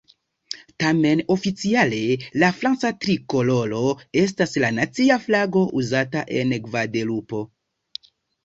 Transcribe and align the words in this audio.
Tamen, 0.83 1.19
oficiale 1.35 1.99
la 2.43 2.49
franca 2.61 2.91
trikoloro 3.05 3.83
estas 4.23 4.57
la 4.65 4.73
nacia 4.79 5.21
flago 5.27 5.65
uzata 5.83 6.25
en 6.41 6.57
Gvadelupo. 6.67 7.45